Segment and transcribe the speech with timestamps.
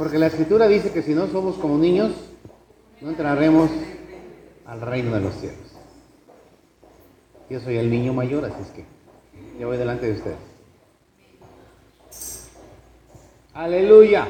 [0.00, 2.12] Porque la escritura dice que si no somos como niños,
[3.02, 3.70] no entraremos
[4.64, 5.58] al reino de los cielos.
[7.50, 8.86] Yo soy el niño mayor, así es que
[9.60, 10.38] yo voy delante de ustedes.
[13.52, 14.26] Aleluya.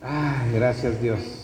[0.00, 1.41] Ay, gracias Dios.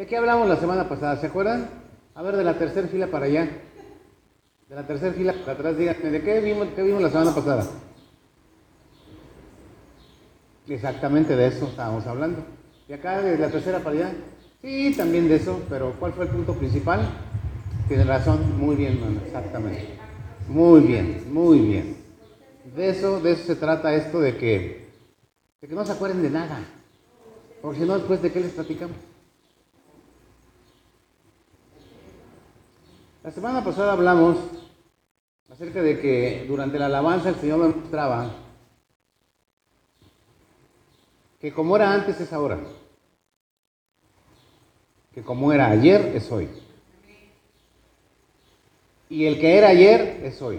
[0.00, 1.20] ¿De qué hablamos la semana pasada?
[1.20, 1.68] ¿Se acuerdan?
[2.14, 3.50] A ver, de la tercera fila para allá.
[4.66, 7.66] De la tercera fila para atrás, díganme, ¿de qué vimos, qué vimos la semana pasada?
[10.66, 12.42] Exactamente de eso estábamos hablando.
[12.88, 14.12] Y acá de la tercera para allá.
[14.62, 17.06] Sí, también de eso, pero ¿cuál fue el punto principal?
[17.86, 19.86] Tiene razón, muy bien, mano, exactamente.
[20.48, 21.96] Muy bien, muy bien.
[22.74, 24.88] De eso, de eso se trata esto de que,
[25.60, 26.58] de que no se acuerden de nada.
[27.60, 29.09] Porque si no, después de qué les platicamos.
[33.22, 34.38] La semana pasada hablamos
[35.50, 38.30] acerca de que durante la alabanza el Señor me mostraba
[41.38, 42.58] que como era antes es ahora,
[45.12, 46.48] que como era ayer es hoy.
[49.10, 50.58] Y el que era ayer es hoy.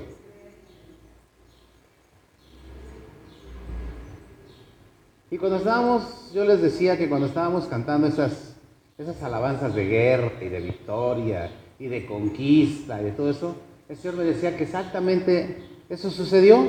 [5.32, 8.56] Y cuando estábamos, yo les decía que cuando estábamos cantando esas,
[9.00, 11.50] esas alabanzas de guerra y de victoria
[11.82, 13.56] y de conquista y de todo eso,
[13.90, 15.58] el Señor me decía que exactamente
[15.90, 16.64] eso sucedió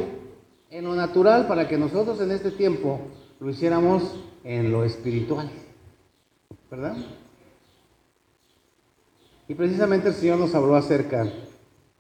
[0.70, 2.98] en lo natural para que nosotros en este tiempo
[3.38, 4.02] lo hiciéramos
[4.42, 5.50] en lo espiritual.
[6.70, 6.96] ¿Verdad?
[9.48, 11.30] Y precisamente el Señor nos habló acerca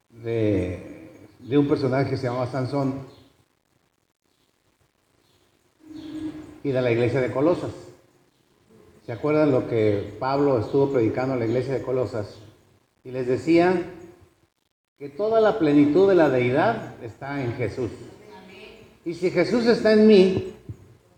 [0.08, 2.94] de, de un personaje que se llamaba Sansón
[6.64, 7.72] y de la iglesia de Colosas.
[9.04, 12.38] ¿Se acuerdan lo que Pablo estuvo predicando en la iglesia de Colosas?
[13.04, 13.82] Y les decía
[14.98, 17.90] que toda la plenitud de la deidad está en Jesús.
[19.04, 20.54] Y si Jesús está en mí,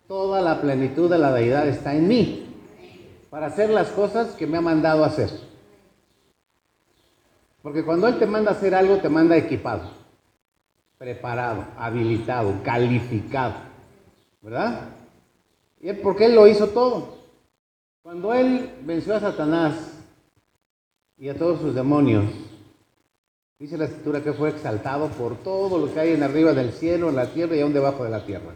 [0.08, 2.46] toda la plenitud de la deidad está en mí
[3.28, 5.28] para hacer las cosas que me ha mandado hacer.
[7.62, 9.90] Porque cuando Él te manda a hacer algo, te manda equipado,
[10.96, 13.54] preparado, habilitado, calificado.
[14.40, 14.88] ¿Verdad?
[15.80, 17.18] Y es porque Él lo hizo todo.
[18.02, 19.93] Cuando Él venció a Satanás
[21.24, 22.26] y a todos sus demonios.
[23.58, 27.08] Dice la escritura que fue exaltado por todo lo que hay en arriba del cielo,
[27.08, 28.52] en la tierra y aún debajo de la tierra.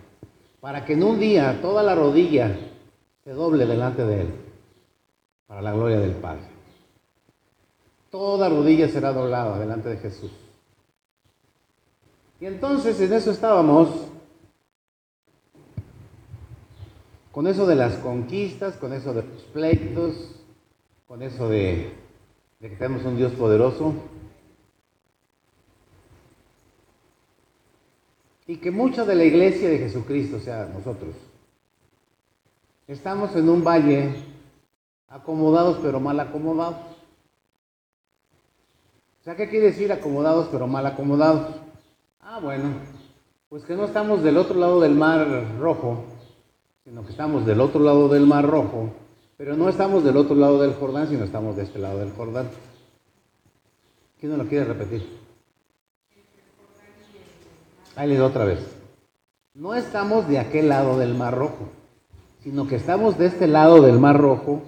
[0.61, 2.55] Para que en un día toda la rodilla
[3.25, 4.35] se doble delante de Él,
[5.47, 6.43] para la gloria del Padre.
[8.11, 10.31] Toda rodilla será doblada delante de Jesús.
[12.39, 13.89] Y entonces en eso estábamos,
[17.33, 20.35] con eso de las conquistas, con eso de los pleitos,
[21.07, 22.08] con eso de
[22.61, 23.95] de que tenemos un Dios poderoso
[28.47, 31.15] y que mucha de la iglesia de Jesucristo, o sea, nosotros,
[32.89, 34.13] estamos en un valle
[35.09, 36.77] acomodados pero mal acomodados.
[39.21, 41.61] O sea, ¿qué quiere decir acomodados pero mal acomodados?
[42.21, 42.73] Ah, bueno,
[43.49, 46.05] pues que no estamos del otro lado del mar rojo,
[46.85, 48.91] sino que estamos del otro lado del mar rojo
[49.39, 52.51] pero no estamos del otro lado del Jordán, sino estamos de este lado del Jordán.
[54.19, 55.07] ¿Quién no lo quiere repetir?
[57.95, 58.59] Ahí les doy otra vez.
[59.55, 61.69] No estamos de aquel lado del Mar Rojo,
[62.43, 64.63] sino que estamos de este lado del Mar Rojo,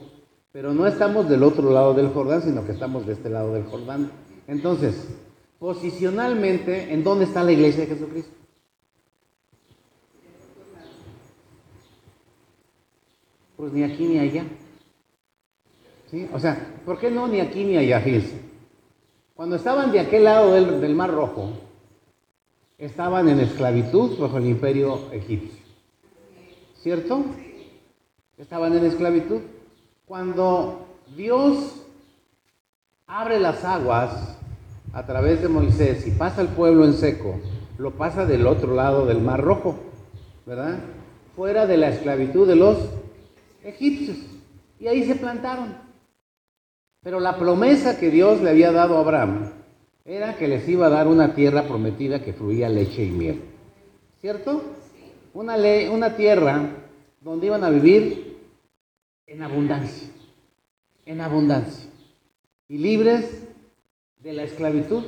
[0.52, 3.64] pero no estamos del otro lado del Jordán, sino que estamos de este lado del
[3.64, 4.12] Jordán.
[4.46, 5.08] Entonces,
[5.58, 8.36] posicionalmente, ¿en dónde está la iglesia de Jesucristo?
[13.56, 14.44] Pues ni aquí ni allá.
[16.32, 18.02] O sea, ¿por qué no ni aquí ni allá?
[19.34, 21.50] Cuando estaban de aquel lado del, Mar Rojo,
[22.78, 25.60] estaban en esclavitud bajo el imperio egipcio.
[26.82, 27.24] ¿Cierto?
[28.38, 29.40] Estaban en esclavitud.
[30.06, 31.86] Cuando Dios
[33.06, 34.36] abre las aguas
[34.92, 37.38] a través de Moisés y pasa el pueblo en seco,
[37.78, 39.76] lo pasa del otro lado del Mar Rojo,
[40.44, 40.80] ¿verdad?
[41.36, 42.78] Fuera de la esclavitud de los
[43.62, 44.16] egipcios.
[44.80, 45.89] Y ahí se plantaron.
[47.02, 49.52] Pero la promesa que Dios le había dado a Abraham
[50.04, 53.40] era que les iba a dar una tierra prometida que fluía leche y miel.
[54.20, 54.62] ¿Cierto?
[55.32, 55.56] Una,
[55.90, 56.68] una tierra
[57.20, 58.38] donde iban a vivir
[59.26, 60.08] en abundancia.
[61.06, 61.88] En abundancia.
[62.68, 63.46] Y libres
[64.18, 65.04] de la esclavitud,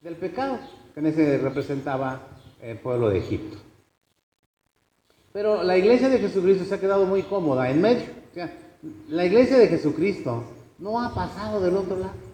[0.00, 0.58] del pecado,
[0.92, 2.28] que en ese representaba
[2.60, 3.58] el pueblo de Egipto.
[5.32, 8.06] Pero la iglesia de Jesucristo se ha quedado muy cómoda en medio.
[9.08, 10.44] la iglesia de Jesucristo
[10.78, 12.24] no ha pasado del otro lado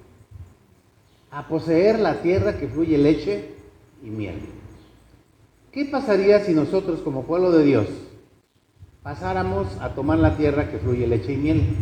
[1.30, 3.54] a poseer la tierra que fluye leche
[4.02, 4.40] y miel.
[5.70, 7.86] ¿Qué pasaría si nosotros como pueblo de Dios
[9.02, 11.76] pasáramos a tomar la tierra que fluye leche y miel?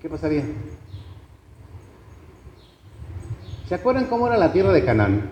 [0.00, 0.44] ¿Qué pasaría?
[3.68, 5.30] ¿Se acuerdan cómo era la tierra de Canaán?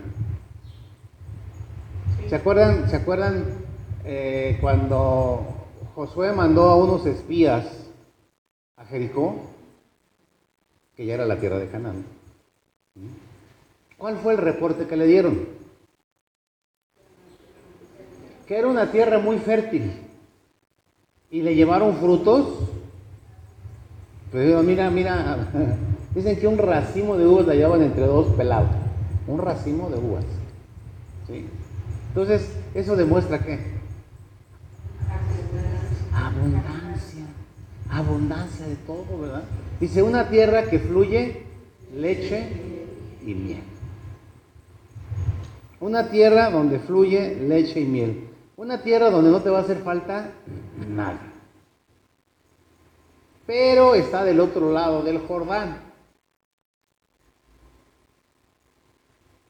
[2.29, 3.44] ¿Se acuerdan, ¿se acuerdan
[4.05, 5.44] eh, cuando
[5.97, 7.67] Josué mandó a unos espías
[8.77, 9.35] a Jericó?
[11.00, 12.05] Que ya era la tierra de Canaán.
[13.97, 15.47] ¿Cuál fue el reporte que le dieron?
[18.47, 19.93] Que era una tierra muy fértil.
[21.31, 22.69] Y le llevaron frutos.
[24.31, 25.49] Pues mira, mira,
[26.14, 28.69] dicen que un racimo de uvas la llevaban entre dos pelados.
[29.26, 30.26] Un racimo de uvas.
[32.08, 33.58] Entonces, eso demuestra que
[36.12, 37.25] abundancia,
[37.88, 39.44] abundancia de todo, ¿verdad?
[39.81, 41.43] Dice una tierra que fluye
[41.97, 42.47] leche
[43.25, 43.62] y miel.
[45.81, 48.29] Una tierra donde fluye leche y miel.
[48.59, 50.32] Una tierra donde no te va a hacer falta
[50.87, 51.21] nada.
[53.47, 55.79] Pero está del otro lado del Jordán.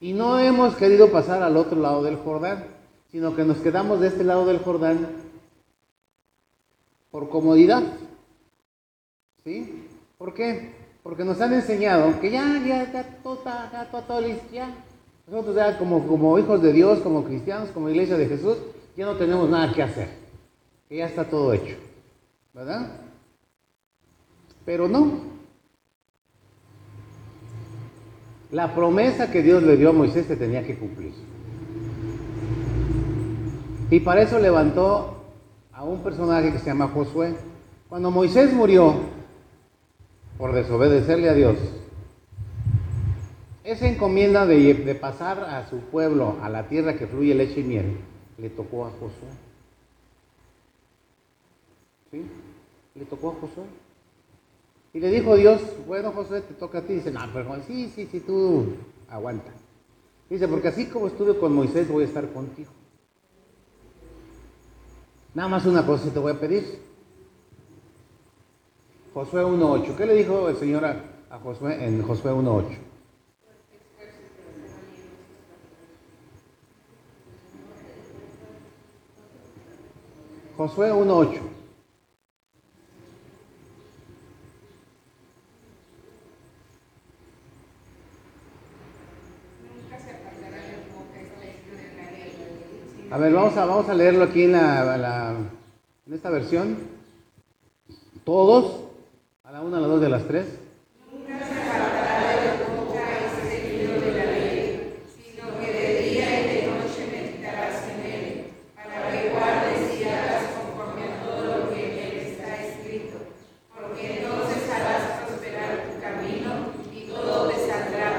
[0.01, 2.67] Y no hemos querido pasar al otro lado del Jordán,
[3.11, 5.09] sino que nos quedamos de este lado del Jordán
[7.11, 7.83] por comodidad.
[9.43, 9.89] ¿Sí?
[10.21, 10.75] ¿Por qué?
[11.03, 14.69] Porque nos han enseñado que ya, ya, ya, todo ya, todo, listo, ya.
[15.27, 18.59] Nosotros ya como, como hijos de Dios, como cristianos, como iglesia de Jesús,
[18.99, 20.09] ya no tenemos nada que hacer.
[20.91, 21.75] Que ya está todo hecho.
[22.53, 23.01] ¿Verdad?
[24.67, 25.21] Pero no.
[28.51, 31.15] La promesa que Dios le dio a Moisés se tenía que cumplir.
[33.91, 35.17] Y para eso levantó
[35.73, 37.37] a un personaje que se llama Josué.
[37.89, 39.20] Cuando Moisés murió,
[40.41, 41.57] por desobedecerle a Dios.
[43.63, 47.99] Esa encomienda de, pasar a su pueblo a la tierra que fluye leche y miel
[48.39, 49.29] le tocó a Josué.
[52.11, 52.23] ¿Sí?
[52.95, 53.65] Le tocó a Josué.
[54.95, 56.95] Y le dijo Dios, bueno Josué, te toca a ti.
[56.95, 58.77] Dice, no, pero sí, sí, sí, tú
[59.11, 59.53] aguanta.
[60.31, 62.71] Dice, porque así como estuve con Moisés, voy a estar contigo.
[65.35, 66.90] Nada más una cosa te voy a pedir.
[69.13, 69.97] Josué 1.8.
[69.97, 72.65] ¿Qué le dijo el Señor a, Josué en Josué 1.8?
[80.57, 81.41] Josué 1.8.
[93.11, 95.35] A ver, vamos a, vamos a leerlo aquí en, la,
[96.07, 96.79] en esta versión.
[98.25, 98.90] Todos.
[99.51, 100.47] A la una, a las dos, las tres.
[101.11, 101.39] Y a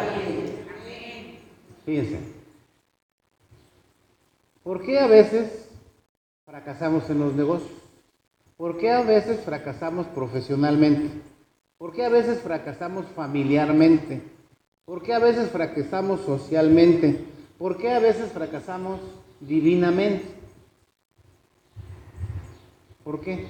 [0.09, 0.67] bien.
[0.67, 1.39] Amén.
[1.85, 2.19] Fíjense.
[4.63, 5.69] ¿Por qué a veces
[6.45, 7.80] fracasamos en los negocios?
[8.61, 11.09] ¿Por qué a veces fracasamos profesionalmente?
[11.79, 14.21] ¿Por qué a veces fracasamos familiarmente?
[14.85, 17.25] ¿Por qué a veces fracasamos socialmente?
[17.57, 18.99] ¿Por qué a veces fracasamos
[19.39, 20.25] divinamente?
[23.03, 23.47] ¿Por qué?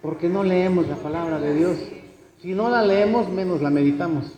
[0.00, 1.76] Porque no leemos la palabra de Dios.
[2.40, 4.32] Si no la leemos, menos la meditamos.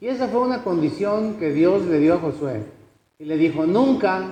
[0.00, 2.75] Y esa fue una condición que Dios le dio a Josué.
[3.18, 4.28] Y le dijo, nunca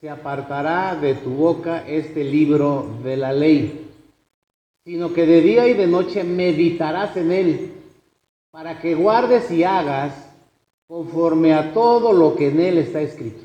[0.00, 3.88] se apartará de tu boca este libro de la ley,
[4.84, 7.72] sino que de día y de noche meditarás en él,
[8.50, 10.14] para que guardes y hagas
[10.86, 13.42] conforme a todo lo que en él está escrito.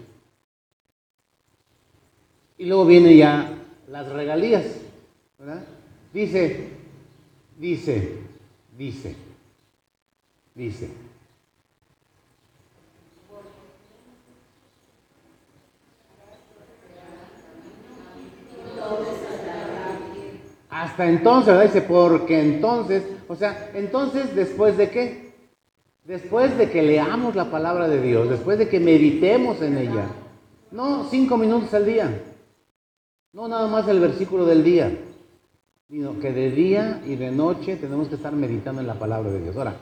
[2.57, 3.53] Y luego vienen ya
[3.88, 4.65] las regalías,
[5.38, 5.63] ¿verdad?
[6.13, 6.69] Dice,
[7.59, 8.17] dice,
[8.77, 9.15] dice,
[10.55, 11.04] dice.
[20.75, 21.74] Hasta entonces, ¿verdad?
[21.74, 25.34] Dice, porque entonces, o sea, entonces, ¿después de qué?
[26.03, 30.08] Después de que leamos la palabra de Dios, después de que meditemos en ella.
[30.72, 32.22] No cinco minutos al día.
[33.32, 34.91] No nada más el versículo del día.
[35.88, 39.44] Sino que de día y de noche tenemos que estar meditando en la palabra de
[39.44, 39.55] Dios.
[39.55, 39.77] Ahora,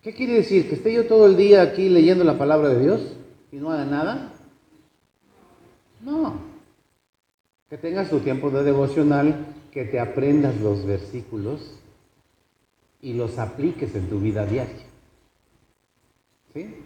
[0.00, 0.66] ¿qué quiere decir?
[0.66, 3.18] ¿Que esté yo todo el día aquí leyendo la palabra de Dios
[3.52, 4.32] y no haga nada?
[6.00, 6.38] No.
[7.68, 11.60] Que tengas tu tiempo de devocional, que te aprendas los versículos
[13.02, 14.86] y los apliques en tu vida diaria.
[16.54, 16.76] ¿Sí?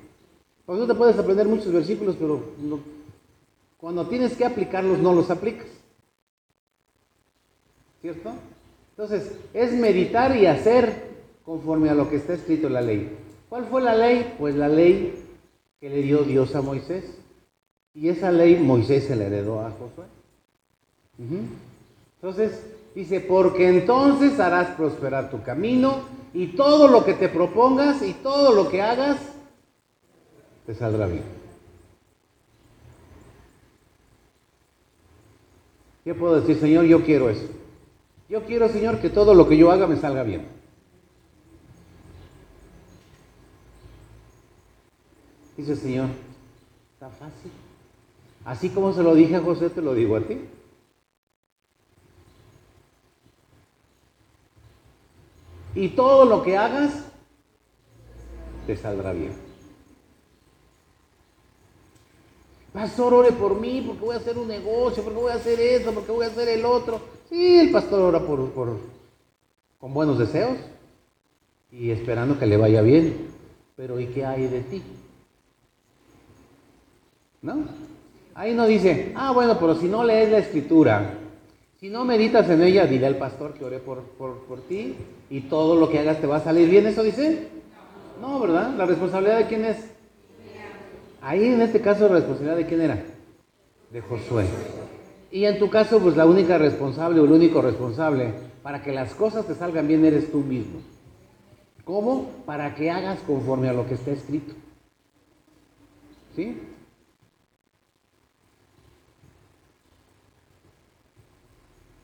[0.65, 2.43] Porque tú te puedes aprender muchos versículos, pero
[3.77, 5.67] cuando tienes que aplicarlos no los aplicas.
[8.01, 8.33] ¿Cierto?
[8.91, 11.09] Entonces, es meditar y hacer
[11.45, 13.17] conforme a lo que está escrito en la ley.
[13.51, 14.35] ¿Cuál fue la ley?
[14.39, 15.15] Pues la ley
[15.79, 17.05] que le dio Dios a Moisés.
[17.95, 20.07] Y esa ley Moisés se la heredó a Josué.
[22.21, 22.63] Entonces,
[22.95, 26.03] dice, porque entonces harás prosperar tu camino
[26.35, 29.19] y todo lo que te propongas y todo lo que hagas
[30.67, 31.25] te saldrá bien.
[36.05, 36.85] ¿Qué puedo decir, Señor?
[36.87, 37.47] Yo quiero eso.
[38.29, 40.47] Yo quiero, Señor, que todo lo que yo haga me salga bien.
[45.57, 46.09] Dice Señor,
[46.95, 47.51] está fácil.
[48.45, 50.39] Así como se lo dije a José, te lo digo a ti.
[55.75, 57.05] Y todo lo que hagas,
[58.67, 59.33] te saldrá bien.
[62.73, 65.93] Pastor, ore por mí, porque voy a hacer un negocio, porque voy a hacer eso,
[65.93, 67.01] porque voy a hacer el otro.
[67.29, 68.79] Sí, el pastor ora por, por,
[69.79, 70.57] con buenos deseos
[71.73, 73.29] y esperando que le vaya bien.
[73.77, 74.83] Pero ¿y qué hay de ti?
[77.43, 77.65] ¿No?
[78.35, 81.15] Ahí no dice, ah, bueno, pero si no lees la escritura,
[81.81, 84.97] si no meditas en ella, dile al pastor que ore por, por, ti
[85.31, 86.87] y todo lo que hagas te va a salir bien.
[86.87, 87.49] ¿Eso dice?
[88.21, 88.75] No, ¿verdad?
[88.77, 89.77] ¿La responsabilidad de quién es?
[91.21, 93.05] Ahí en este caso la responsabilidad de quién era?
[93.93, 94.45] De Josué.
[95.31, 98.33] Y en tu caso, pues la única responsable o el único responsable
[98.63, 100.81] para que las cosas te salgan bien eres tú mismo.
[101.85, 102.31] ¿Cómo?
[102.45, 104.55] Para que hagas conforme a lo que está escrito.
[106.35, 106.57] ¿Sí?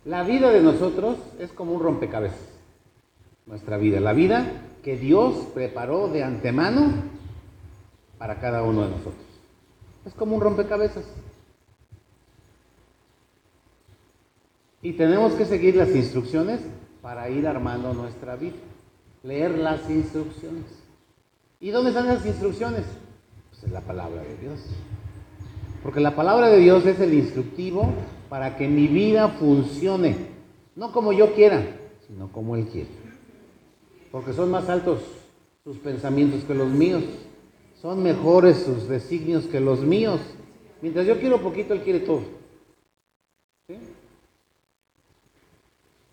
[0.04, 2.38] La vida de nosotros es como un rompecabezas.
[3.46, 4.46] Nuestra vida, la vida
[4.82, 6.92] que Dios preparó de antemano
[8.18, 9.25] para cada uno de nosotros.
[10.04, 11.04] Es como un rompecabezas.
[14.82, 16.61] Y tenemos que seguir las instrucciones
[17.00, 18.56] para ir armando nuestra vida.
[19.23, 20.64] Leer las instrucciones.
[21.61, 22.84] ¿Y dónde están las instrucciones?
[23.50, 24.61] Pues en la palabra de Dios.
[25.82, 27.90] Porque la palabra de Dios es el instructivo
[28.34, 30.16] para que mi vida funcione.
[30.74, 31.64] No como yo quiera,
[32.08, 32.88] sino como Él quiere.
[34.10, 35.02] Porque son más altos
[35.62, 37.04] sus pensamientos que los míos.
[37.80, 40.20] Son mejores sus designios que los míos.
[40.82, 42.22] Mientras yo quiero poquito, Él quiere todo.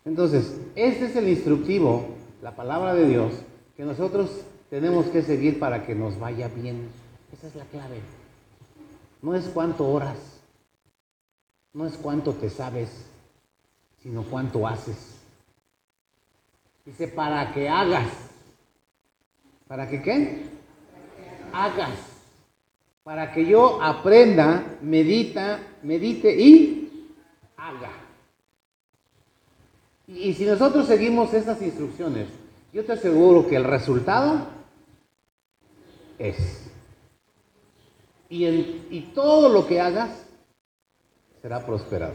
[0.04, 2.06] Entonces, este es el instructivo,
[2.40, 3.32] la palabra de Dios,
[3.76, 4.30] que nosotros
[4.70, 6.86] tenemos que seguir para que nos vaya bien.
[7.32, 7.98] Esa es la clave.
[9.22, 10.31] No es cuánto horas,
[11.74, 12.90] no es cuánto te sabes,
[14.02, 15.16] sino cuánto haces.
[16.84, 18.08] Dice, para que hagas.
[19.66, 20.46] ¿Para que qué?
[21.52, 21.98] Hagas.
[23.04, 27.08] Para que yo aprenda, medita, medite y
[27.56, 27.90] haga.
[30.06, 32.28] Y, si nosotros seguimos esas instrucciones,
[32.72, 34.46] yo te aseguro que el resultado
[36.18, 36.70] es.
[38.28, 40.22] Y, y todo lo que hagas
[41.42, 42.14] será prosperado.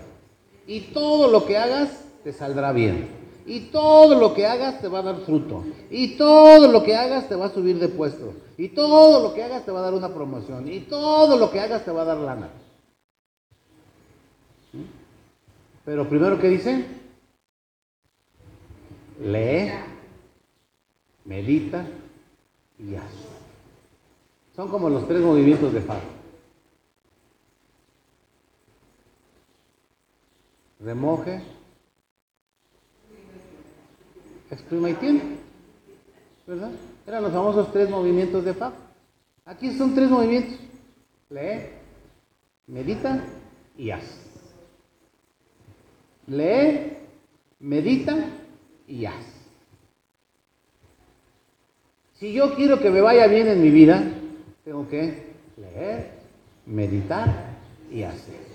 [0.65, 3.09] Y todo lo que hagas te saldrá bien.
[3.45, 5.63] Y todo lo que hagas te va a dar fruto.
[5.89, 8.33] Y todo lo que hagas te va a subir de puesto.
[8.57, 10.71] Y todo lo que hagas te va a dar una promoción.
[10.71, 12.49] Y todo lo que hagas te va a dar lana.
[15.85, 16.85] Pero primero, ¿qué dice?
[19.23, 19.71] Lee,
[21.23, 21.85] medita
[22.77, 23.03] y haz.
[24.55, 26.16] Son como los tres movimientos de Faro.
[30.79, 31.41] Remoje,
[34.51, 35.21] exprima y tiene.
[36.45, 36.71] ¿Verdad?
[37.05, 38.71] Eran los famosos tres movimientos de Fa.
[39.45, 40.57] Aquí son tres movimientos.
[41.29, 41.69] Lee,
[42.67, 43.23] medita
[43.77, 44.03] y haz.
[46.27, 46.97] Lee,
[47.59, 48.15] medita
[48.87, 49.37] y haz.
[52.15, 54.03] Si yo quiero que me vaya bien en mi vida,
[54.65, 56.11] tengo que leer,
[56.65, 57.57] meditar
[57.91, 58.46] y hacer.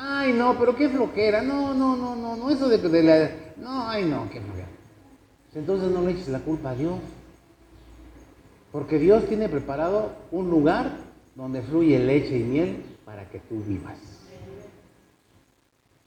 [0.00, 1.42] Ay, no, pero qué flojera.
[1.42, 3.30] No, no, no, no, no, eso de, de la...
[3.56, 4.68] No, ay, no, qué flojera.
[5.54, 7.00] Entonces no le eches la culpa a Dios.
[8.70, 10.92] Porque Dios tiene preparado un lugar
[11.34, 13.98] donde fluye leche y miel para que tú vivas.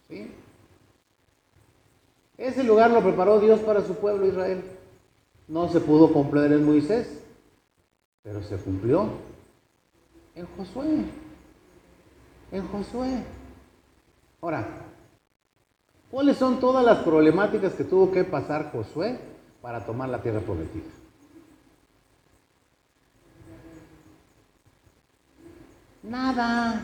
[0.07, 0.31] ¿Sí?
[2.37, 4.63] Ese lugar lo preparó Dios para su pueblo Israel.
[5.49, 7.21] No se pudo cumplir en Moisés,
[8.23, 9.09] pero se cumplió
[10.35, 11.05] en Josué.
[12.53, 13.23] En Josué.
[14.41, 14.67] Ahora,
[16.09, 19.19] ¿cuáles son todas las problemáticas que tuvo que pasar Josué
[19.61, 20.89] para tomar la tierra prometida?
[26.03, 26.83] Nada.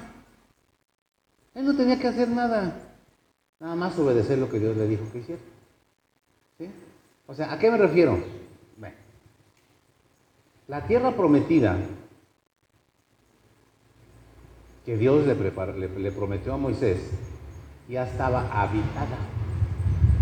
[1.55, 2.79] Él no tenía que hacer nada.
[3.59, 5.41] Nada más obedecer lo que Dios le dijo que hiciera.
[6.59, 6.69] ¿Sí?
[7.25, 8.19] O sea, ¿a qué me refiero?
[8.77, 8.95] Bueno,
[10.67, 11.75] la tierra prometida
[14.85, 15.35] que Dios le,
[15.99, 16.99] le, prometió a Moisés
[17.87, 19.17] ya estaba habitada.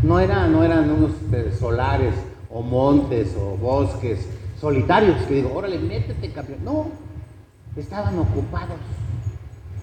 [0.04, 2.14] No, era, no eran unos eh, solares
[2.50, 4.28] o montes o bosques
[4.60, 6.60] solitarios que digo, órale, métete, campeón.
[6.64, 6.88] No,
[7.76, 8.78] estaban ocupados.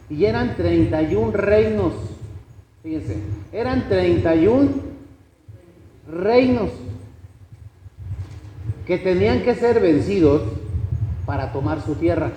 [0.09, 1.93] Y eran 31 reinos.
[2.83, 3.17] Fíjense,
[3.53, 4.71] eran 31
[6.09, 6.71] reinos
[8.87, 10.43] que tenían que ser vencidos
[11.25, 12.33] para tomar su tierra.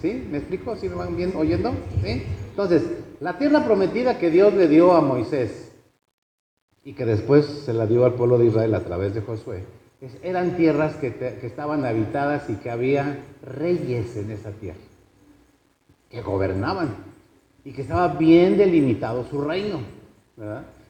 [0.00, 0.26] ¿Sí?
[0.30, 0.76] ¿Me explico?
[0.76, 1.72] ¿Sí me van bien oyendo?
[2.02, 2.24] ¿Sí?
[2.62, 2.90] Entonces,
[3.20, 5.72] la tierra prometida que Dios le dio a Moisés
[6.84, 9.64] y que después se la dio al pueblo de Israel a través de Josué,
[10.22, 14.78] eran tierras que, estaban habitadas y que había reyes en esa tierra,
[16.10, 16.96] que gobernaban
[17.64, 19.80] y que estaba bien delimitado su reino.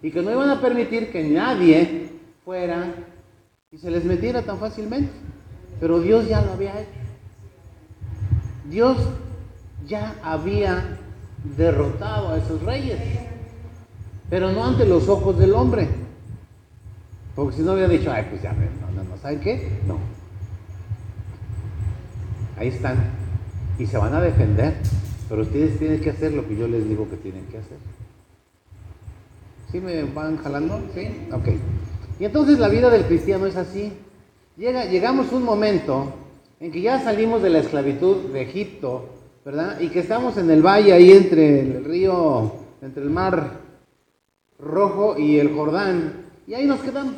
[0.03, 2.09] Y que no iban a permitir que nadie
[2.45, 2.95] fuera
[3.71, 5.13] y se les metiera tan fácilmente.
[5.79, 6.91] Pero Dios ya lo había hecho.
[8.69, 8.97] Dios
[9.87, 11.00] ya había
[11.57, 12.99] derrotado a esos reyes,
[14.29, 15.89] pero no ante los ojos del hombre.
[17.35, 19.81] Porque si no hubiera dicho, ay, pues ya, no, no, no, ¿saben qué?
[19.87, 19.99] No.
[22.57, 22.99] Ahí están.
[23.79, 24.75] Y se van a defender.
[25.29, 27.79] Pero ustedes tienen que hacer lo que yo les digo que tienen que hacer.
[29.71, 30.81] ¿Sí me van jalando?
[30.93, 31.29] ¿Sí?
[31.33, 31.49] Ok.
[32.19, 33.93] Y entonces la vida del cristiano es así.
[34.57, 36.13] Llega, llegamos un momento
[36.59, 39.09] en que ya salimos de la esclavitud de Egipto,
[39.45, 39.81] ¿verdad?
[39.81, 43.61] Y que estamos en el valle ahí entre el río, entre el mar
[44.59, 46.27] rojo y el Jordán.
[46.47, 47.15] Y ahí nos quedamos.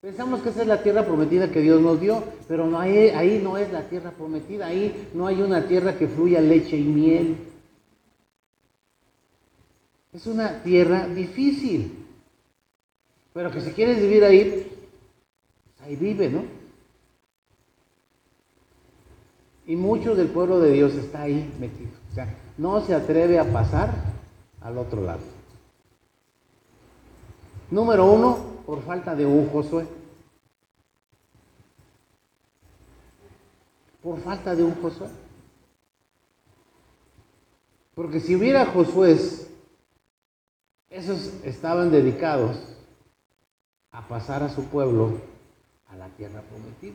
[0.00, 3.40] Pensamos que esa es la tierra prometida que Dios nos dio, pero no hay, ahí
[3.42, 7.36] no es la tierra prometida, ahí no hay una tierra que fluya leche y miel.
[10.12, 11.92] Es una tierra difícil,
[13.34, 14.66] pero que si quieres vivir ahí,
[15.80, 16.59] ahí vive, ¿no?
[19.66, 23.52] Y mucho del pueblo de Dios está ahí metido, o sea, no se atreve a
[23.52, 23.92] pasar
[24.60, 25.20] al otro lado.
[27.70, 29.86] Número uno, por falta de un Josué.
[34.02, 35.08] Por falta de un Josué.
[37.94, 39.18] Porque si hubiera Josué,
[40.88, 42.56] esos estaban dedicados
[43.92, 45.18] a pasar a su pueblo
[45.88, 46.94] a la tierra prometida.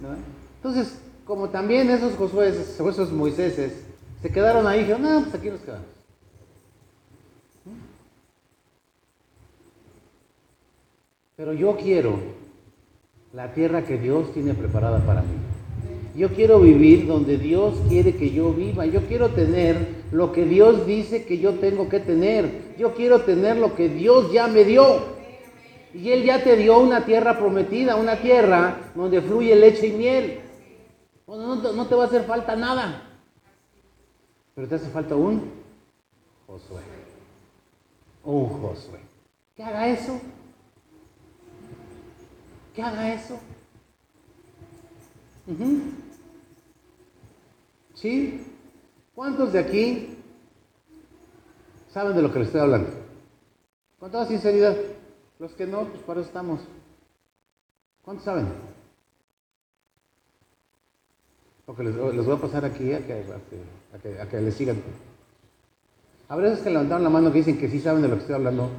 [0.00, 0.16] ¿no?
[0.56, 3.72] Entonces, como también esos Josué, esos Moiséses,
[4.22, 5.86] se quedaron ahí y dijeron, no, pues aquí nos quedamos.
[11.36, 12.18] Pero yo quiero
[13.32, 15.34] la tierra que Dios tiene preparada para mí.
[16.16, 18.86] Yo quiero vivir donde Dios quiere que yo viva.
[18.86, 19.76] Yo quiero tener
[20.12, 22.74] lo que Dios dice que yo tengo que tener.
[22.78, 25.12] Yo quiero tener lo que Dios ya me dio.
[25.92, 30.43] Y Él ya te dio una tierra prometida, una tierra donde fluye leche y miel.
[31.26, 33.02] No, no, no te va a hacer falta nada.
[34.54, 35.52] Pero te hace falta un
[36.46, 36.82] Josué.
[38.24, 39.00] Un Josué.
[39.56, 40.20] Que haga eso
[42.74, 43.38] que haga eso.
[45.46, 45.80] Uh -huh.
[47.94, 48.44] ¿Sí?
[49.14, 50.18] ¿Cuántos de aquí
[51.92, 52.90] saben de lo que les estoy hablando?
[54.00, 54.76] Con toda sinceridad.
[55.38, 56.60] Los que no, pues para eso estamos.
[58.02, 58.46] ¿Cuántos saben?
[61.66, 63.24] Porque les, voy a pasar aquí a que,
[64.20, 64.82] a que, les sigan.
[66.28, 68.34] A veces que levantaron la mano que dicen que sí saben de lo que estoy
[68.34, 68.70] hablando.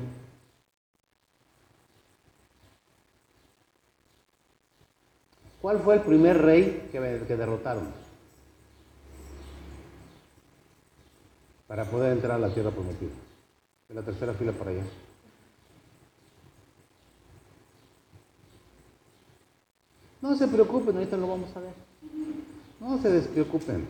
[5.61, 7.87] ¿Cuál fue el primer rey que, que, derrotaron?
[11.65, 13.09] Para poder entrar a la tierra prometida.
[13.89, 14.83] De la tercera fila para allá.
[20.21, 21.94] No se preocupen, ahorita lo vamos a ver.
[22.79, 23.85] No se despreocupen.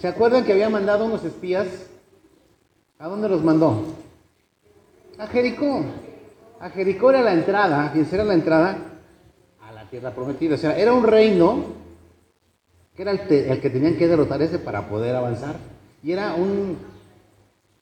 [0.00, 1.66] ¿Se acuerdan que había mandado unos espías?
[2.98, 3.84] ¿A dónde los mandó?
[5.18, 5.84] A Jericó.
[6.60, 8.90] A Jericó era la entrada, ¿quién era la entrada?
[9.90, 10.54] tierra prometida.
[10.54, 11.64] O sea, era un reino
[12.94, 15.56] que era el, el, que tenían que derrotar ese para poder avanzar.
[16.02, 16.78] Y era un,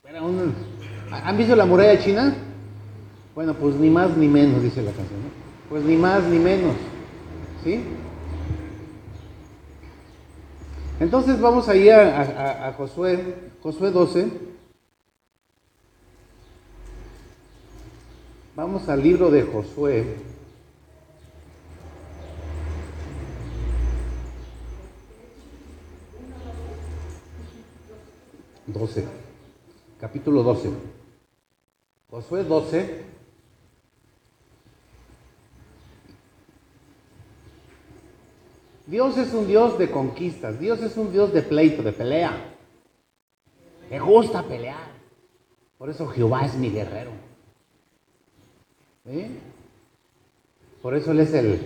[0.09, 0.55] era un...
[1.11, 2.35] ¿Han visto la muralla china?
[3.35, 5.21] Bueno, pues ni más ni menos, dice la canción.
[5.21, 5.29] ¿no?
[5.69, 6.75] Pues ni más ni menos.
[7.63, 7.81] ¿Sí?
[11.01, 14.29] Entonces vamos a ir a, a- a Josué, Josué 12.
[18.57, 20.17] Vamos al libro de Josué.
[28.67, 29.05] Doce,
[30.01, 30.71] capítulo 12.
[32.11, 33.08] Josué 12.
[38.89, 42.55] Dios es un Dios de conquistas, Dios es un Dios de pleito, de pelea.
[43.91, 44.89] Me gusta pelear.
[45.77, 47.11] Por eso Jehová es mi guerrero.
[49.05, 49.27] ¿Sí?
[50.81, 51.61] Por eso Él es el,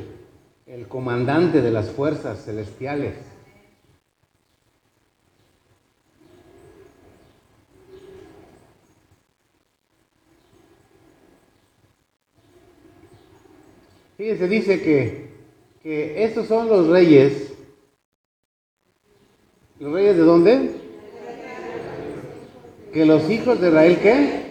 [0.66, 3.14] el comandante de las fuerzas celestiales.
[14.16, 15.32] Fíjense, dice que,
[15.83, 17.53] que estos son los reyes.
[19.81, 20.71] ¿Los reyes de dónde?
[22.92, 24.42] Que los hijos de Israel, ¿qué?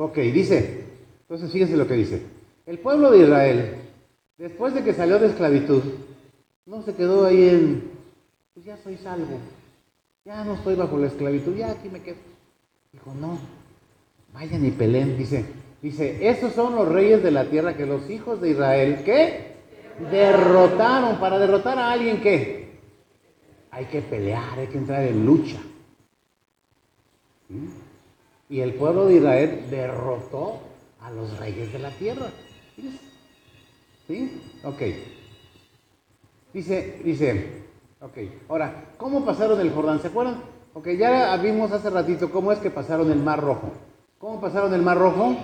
[0.00, 0.84] Ok, dice,
[1.22, 2.22] entonces fíjense lo que dice.
[2.66, 3.74] El pueblo de Israel,
[4.38, 5.82] después de que salió de esclavitud,
[6.78, 7.90] no se quedó ahí en,
[8.54, 9.36] pues ya soy salvo,
[10.24, 12.18] ya no estoy bajo la esclavitud, ya aquí me quedo.
[12.92, 13.36] Dijo, no,
[14.32, 15.44] vayan y peleen, dice,
[15.82, 19.56] dice, esos son los reyes de la tierra que los hijos de Israel, ¿qué?
[20.08, 22.78] Derrotaron, para derrotar a alguien, ¿qué?
[23.72, 25.58] Hay que pelear, hay que entrar en lucha.
[27.48, 27.66] ¿Mm?
[28.50, 30.60] Y el pueblo de Israel derrotó
[31.00, 32.30] a los reyes de la tierra.
[34.06, 34.40] ¿Sí?
[34.62, 34.82] Ok.
[36.58, 37.62] Dice, dice,
[38.00, 38.18] ok.
[38.48, 40.02] Ahora, ¿cómo pasaron el Jordán?
[40.02, 40.42] ¿Se acuerdan?
[40.74, 43.70] Ok, ya vimos hace ratito cómo es que pasaron el Mar Rojo.
[44.18, 45.36] ¿Cómo pasaron el Mar Rojo?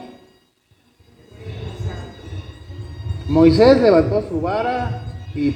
[3.29, 5.05] Moisés levantó su vara
[5.37, 5.55] y,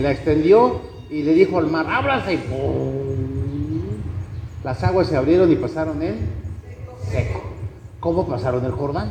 [0.00, 2.40] la extendió y le dijo al mar, ábrase y.
[4.64, 6.20] Las aguas se abrieron y pasaron en
[7.10, 7.42] seco.
[8.00, 9.10] ¿Cómo pasaron el Jordán?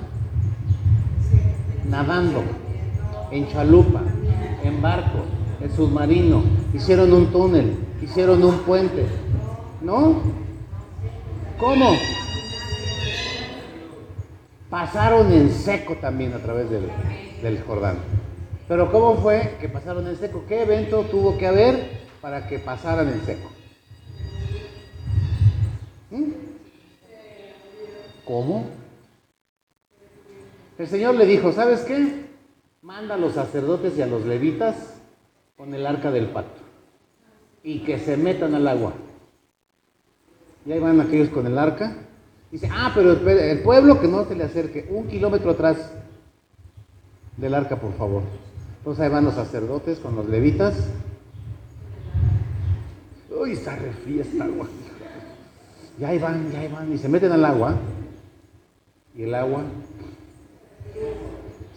[1.88, 2.42] Nadando,
[3.30, 4.02] en chalupa,
[4.64, 5.20] en barco,
[5.64, 9.06] en submarino, hicieron un túnel, hicieron un puente.
[9.82, 10.22] ¿No?
[11.58, 11.96] ¿Cómo?
[14.70, 16.90] Pasaron en seco también a través del,
[17.42, 17.98] del Jordán.
[18.68, 20.44] Pero ¿cómo fue que pasaron en seco?
[20.48, 23.50] ¿Qué evento tuvo que haber para que pasaran en seco?
[26.12, 26.32] ¿Mm?
[28.26, 28.66] ¿Cómo?
[30.78, 32.26] El Señor le dijo, ¿sabes qué?
[32.82, 34.93] Manda a los sacerdotes y a los levitas
[35.64, 36.60] con el arca del pacto
[37.64, 38.92] y que se metan al agua.
[40.66, 41.96] Y ahí van aquellos con el arca.
[42.52, 45.94] Dice, ah, pero el pueblo que no se le acerque, un kilómetro atrás
[47.38, 48.24] del arca, por favor.
[48.80, 50.76] Entonces ahí van los sacerdotes con los levitas.
[53.32, 54.68] Uy, está refría esta agua.
[55.98, 57.76] Y ahí van, ya ahí van, y se meten al agua.
[59.16, 59.62] Y el agua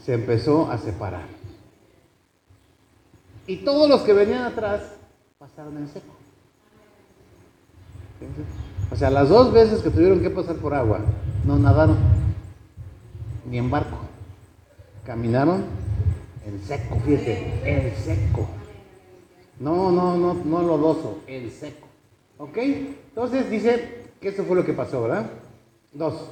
[0.05, 1.36] se empezó a separar.
[3.47, 4.83] Y todos los que venían atrás
[5.39, 6.15] pasaron en seco.
[8.91, 11.01] O sea, las dos veces que tuvieron que pasar por agua,
[11.45, 11.97] no nadaron,
[13.49, 13.99] ni en barco.
[15.05, 15.65] Caminaron
[16.47, 18.49] en seco, fíjate, en seco.
[19.61, 21.87] No, no, no, no lodoso, en seco.
[22.39, 22.57] ¿Ok?
[22.59, 25.31] Entonces dice que eso fue lo que pasó, ¿verdad?
[25.93, 26.31] Dos.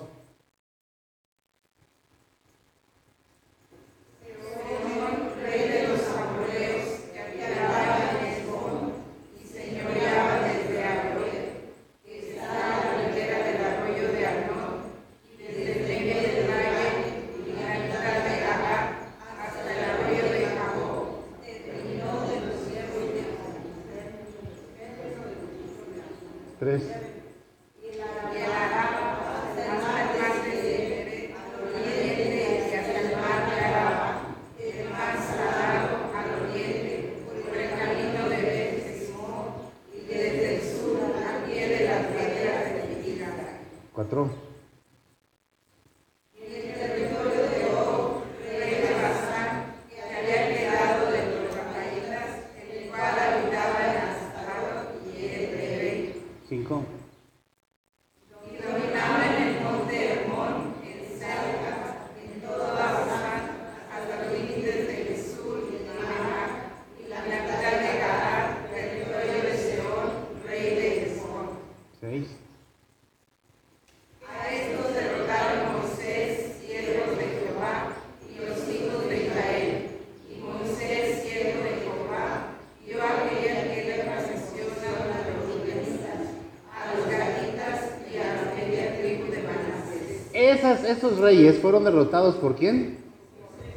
[90.82, 92.98] Esos reyes fueron derrotados por quién?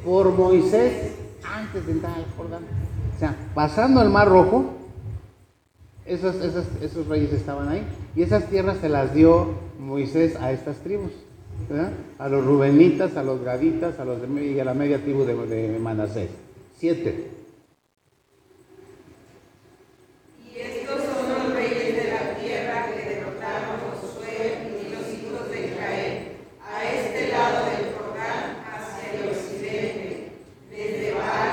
[0.04, 1.12] Por Moisés
[1.44, 2.62] antes de entrar al Jordán.
[3.14, 4.74] O sea, pasando el Mar Rojo,
[6.06, 7.82] esos, esos, esos reyes estaban ahí.
[8.16, 11.12] Y esas tierras se las dio Moisés a estas tribus.
[12.18, 15.34] A los rubenitas, a los gaditas, a los de, y a la media tribu de,
[15.34, 16.30] de Manasés.
[16.78, 17.38] Siete.
[20.54, 25.66] Y estos son los reyes de la tierra que derrotaron Josué y los hijos de
[25.68, 26.28] Israel
[26.64, 30.32] a este lado del Jordán hacia el occidente,
[30.70, 31.50] desde Baal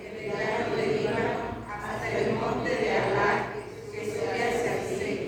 [0.00, 1.32] en el llano de Líbano,
[1.68, 3.52] hasta el monte de Alá,
[3.92, 5.20] que sube hacia el Seir.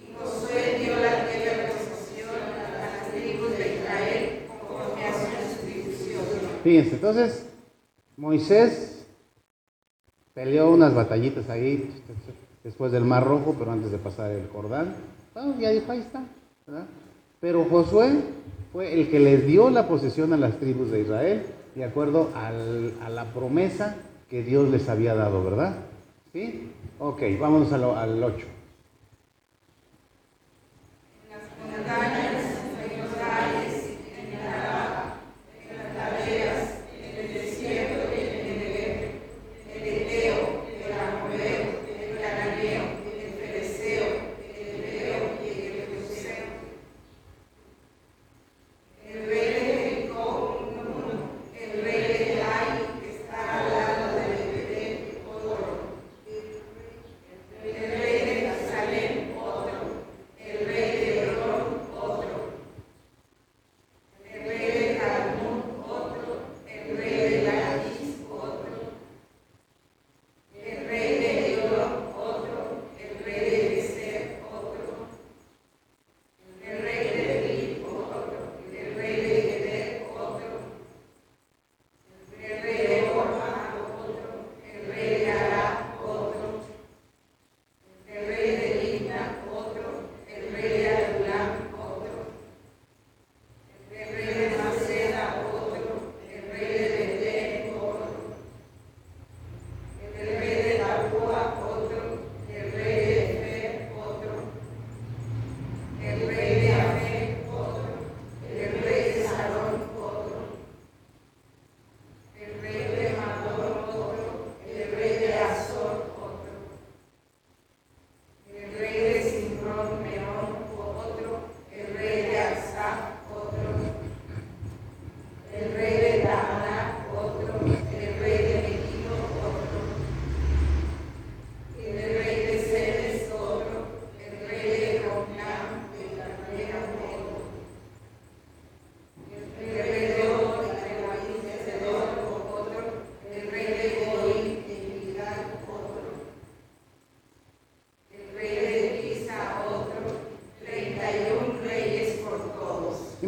[0.00, 5.26] Y Josué dio la tierra de posesión a las tribus de Israel conforme a su
[5.66, 6.24] distribución.
[6.78, 7.46] Entonces
[8.16, 9.06] Moisés
[10.34, 11.90] peleó unas batallitas ahí
[12.62, 14.94] después del Mar Rojo, pero antes de pasar el Jordán.
[15.60, 16.22] Ya dijo, ahí está.
[17.40, 18.12] Pero Josué
[18.72, 22.94] fue el que les dio la posesión a las tribus de Israel, de acuerdo al-
[23.02, 23.96] a la promesa
[24.30, 25.76] que Dios les había dado, ¿verdad?
[26.32, 26.70] ¿Sí?
[26.98, 28.46] Ok, vámonos a lo- al 8.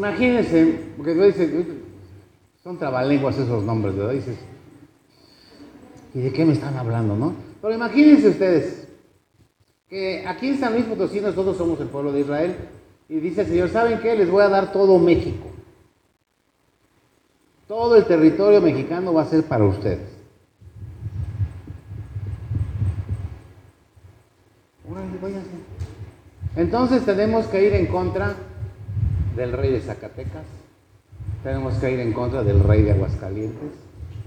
[0.06, 1.50] Imagínense, porque tú dices,
[2.62, 4.12] son trabalenguas esos nombres, ¿verdad?
[4.12, 4.38] Dices,
[6.14, 7.34] ¿y de qué me están hablando, no?
[7.60, 8.86] Pero imagínense ustedes,
[9.88, 12.54] que aquí en San Luis Potosí nosotros somos el pueblo de Israel,
[13.08, 14.14] y dice el Señor, ¿saben qué?
[14.14, 15.48] Les voy a dar todo México.
[17.66, 20.14] Todo el territorio mexicano va a ser para ustedes.
[26.54, 28.36] Entonces tenemos que ir en contra
[29.36, 30.44] del rey de Zacatecas,
[31.42, 33.70] tenemos que ir en contra del rey de Aguascalientes,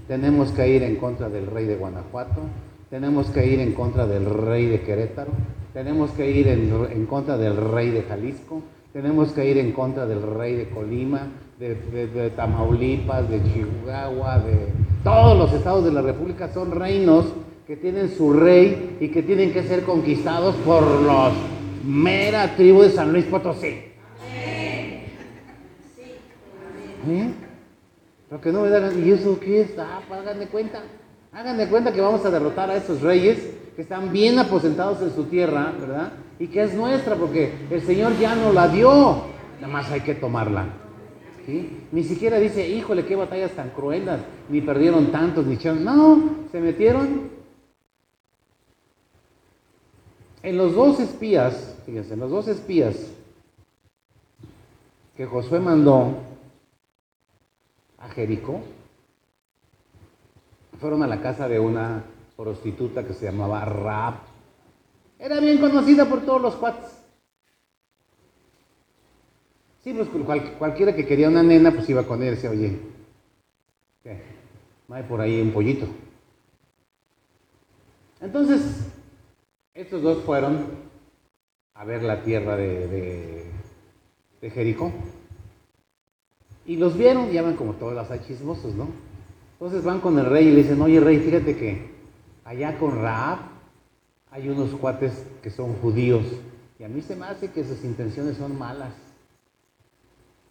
[0.08, 2.40] tenemos que ir en contra del rey de Guanajuato,
[2.88, 5.30] tenemos que ir en contra del rey de Querétaro,
[5.72, 10.06] tenemos que ir en, en contra del rey de Jalisco, tenemos que ir en contra
[10.06, 11.28] del rey de Colima,
[11.60, 14.66] de, de- Tamaulipas, de Chihuahua, de
[15.04, 16.48] todos los estados de la República.
[16.52, 17.26] Son reinos
[17.68, 21.32] que tienen su rey y que tienen que ser conquistados por los
[21.84, 23.89] mera tribu de San Luis Potosí.
[27.08, 27.32] ¿Eh?
[28.42, 29.78] Que no me da, ¿y eso qué es?
[29.78, 30.82] Ah, pues hagan de cuenta.
[31.32, 33.38] Hagan de cuenta que vamos a derrotar a esos reyes
[33.74, 36.12] que están bien aposentados en su tierra, ¿verdad?
[36.38, 39.24] Y que es nuestra porque el Señor ya nos la dio.
[39.60, 40.66] Nada más hay que tomarla.
[41.44, 41.86] ¿Sí?
[41.90, 45.84] Ni siquiera dice, híjole, qué batallas tan cruelas, ni perdieron tantos, ni echaron.
[45.84, 47.30] No, se metieron.
[50.42, 52.96] En los dos espías, fíjense, en los dos espías
[55.16, 56.14] que Josué mandó
[58.00, 58.60] a Jericó,
[60.80, 62.02] fueron a la casa de una
[62.36, 64.14] prostituta que se llamaba Raab.
[65.18, 66.90] Era bien conocida por todos los cuates.
[69.84, 72.78] Sí, pues cual- cualquiera que quería una nena, pues iba con él y decía, oye,
[74.02, 74.22] ¿qué?
[74.90, 75.86] Hay por ahí un pollito.
[78.20, 78.86] Entonces,
[79.74, 80.66] estos dos fueron
[81.74, 83.44] a ver la tierra de, de,
[84.40, 84.92] de Jericó.
[86.70, 88.86] Y los vieron, ya van como todos los chismosos, ¿no?
[89.54, 91.90] Entonces van con el rey y le dicen, oye rey, fíjate que
[92.44, 93.38] allá con Raab
[94.30, 96.22] hay unos cuates que son judíos.
[96.78, 98.92] Y a mí se me hace que sus intenciones son malas.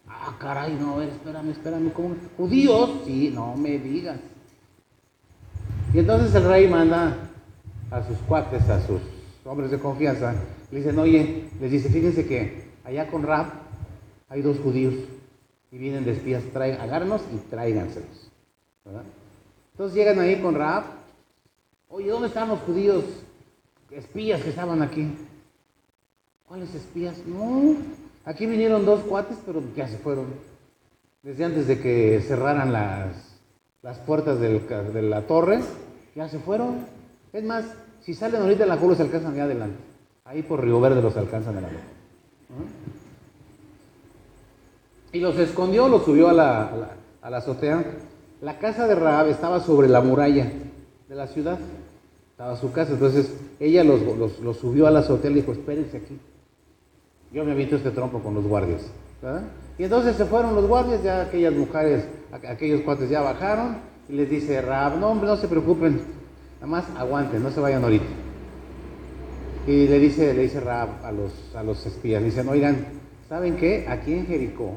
[0.06, 2.14] Ah, caray, no, a ver, espérame, espérame, ¿cómo?
[2.36, 3.00] ¿Judíos?
[3.06, 4.20] Sí, no me digas.
[5.94, 7.16] Y entonces el rey manda
[7.90, 9.00] a sus cuates, a sus
[9.46, 10.34] hombres de confianza,
[10.70, 13.46] le dicen, oye, les dice, fíjense que allá con Rab
[14.28, 14.92] hay dos judíos
[15.70, 18.30] y vienen de espías, traigan, agárrenos y tráiganselos.
[18.84, 19.02] ¿verdad?
[19.72, 20.84] Entonces llegan ahí con Raab,
[21.88, 23.04] oye, ¿dónde están los judíos
[23.90, 25.08] espías que estaban aquí?
[26.46, 27.16] ¿Cuáles espías?
[27.26, 27.76] No,
[28.24, 30.26] aquí vinieron dos cuates, pero ya se fueron.
[31.22, 33.38] Desde antes de que cerraran las,
[33.82, 35.60] las puertas de la torre,
[36.14, 36.86] ya se fueron.
[37.32, 37.64] Es más,
[38.02, 39.78] si salen ahorita de la culo se alcanzan allá adelante.
[40.24, 41.80] Ahí por Río Verde los alcanzan a la luz.
[45.12, 46.70] Y los escondió, los subió a la,
[47.22, 47.84] a la- azotea.
[48.42, 50.50] La casa de Raab estaba sobre la muralla
[51.08, 51.58] de la ciudad.
[52.30, 52.92] Estaba su casa.
[52.92, 54.00] Entonces ella los,
[54.40, 56.18] los- subió a la azotea y dijo, espérense aquí.
[57.32, 58.82] Yo me evito este trompo con los guardias.
[59.22, 59.42] ¿verdad?
[59.78, 62.04] Y entonces se fueron los guardias, ya aquellas mujeres,
[62.48, 63.76] aquellos cuates ya bajaron
[64.08, 66.00] y les dice Raab, no hombre, no se preocupen,
[66.56, 68.04] nada más aguanten, no se vayan ahorita.
[69.66, 72.86] Y le dice, le dice Raab a los, a los espías, le dicen, oigan,
[73.28, 73.86] ¿saben qué?
[73.88, 74.74] Aquí en Jericó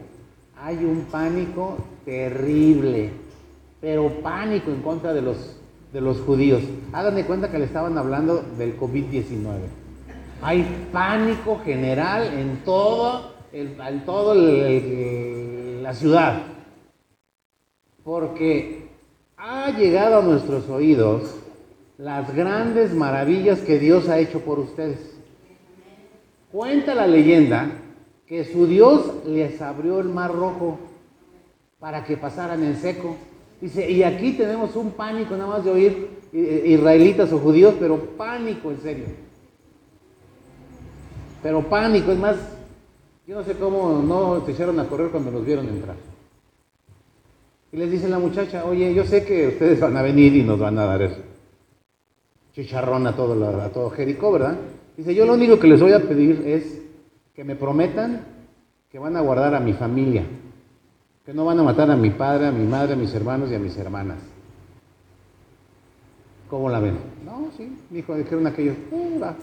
[0.64, 3.10] hay un pánico terrible,
[3.82, 5.58] pero pánico en contra de los,
[5.92, 6.64] de los judíos.
[6.94, 9.44] Hagan de cuenta que le estaban hablando del COVID-19.
[10.42, 16.44] Hay pánico general en todo, el, en todo la ciudad.
[18.06, 18.88] Porque
[19.36, 21.36] ha llegado a nuestros oídos
[21.98, 25.14] las grandes maravillas que Dios ha hecho por ustedes.
[26.54, 27.70] Cuenta la leyenda
[28.28, 30.80] que su Dios les abrió el mar rojo
[31.80, 33.16] para que pasaran en seco.
[33.62, 37.98] Dice, y aquí tenemos un pánico nada más de oír eh, israelitas o judíos, pero
[38.18, 39.06] pánico en serio.
[41.42, 42.36] Pero pánico, es más,
[43.28, 45.96] yo no sé cómo no se echaron a correr cuando los vieron entrar.
[47.72, 50.60] Y les dice la muchacha, oye, yo sé que ustedes van a venir y nos
[50.60, 51.34] van a dar eso
[52.56, 54.58] chicharrón a todo, a todo Jericó, ¿verdad?
[54.96, 56.83] Dice, yo lo único que les voy a pedir es
[57.36, 58.22] que me prometan
[58.92, 60.24] que van a guardar a mi familia,
[61.26, 63.56] que no van a matar a mi padre, a mi madre, a mis hermanos y
[63.56, 64.20] a mis hermanas.
[66.50, 66.98] ¿Cómo la ven?
[67.26, 69.36] No, sí, dijo, dijeron aquellos, "Eh, va,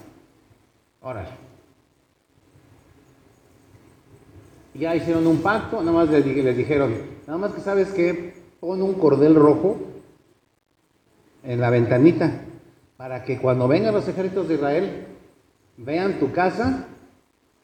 [1.01, 1.31] órale.
[4.75, 6.95] Ya hicieron un pacto, nada más les, les dijeron,
[7.27, 9.79] nada más que sabes que pon un cordel rojo
[11.43, 12.43] en la ventanita
[12.97, 15.07] para que cuando vengan los ejércitos de Israel
[15.77, 16.87] vean tu casa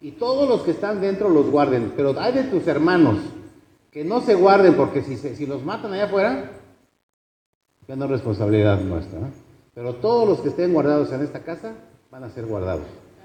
[0.06, 1.92] y todos los que están dentro los guarden.
[1.96, 3.16] Pero hay de tus hermanos
[3.90, 6.52] que no se guarden porque si, se- si los matan allá afuera,
[7.88, 9.18] ya no es responsabilidad nuestra.
[9.74, 11.72] Pero todos los que estén guardados en esta casa
[12.12, 12.84] van a ser guardados.